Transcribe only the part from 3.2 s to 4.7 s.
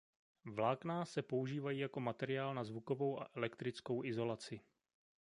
a elektrickou izolaci.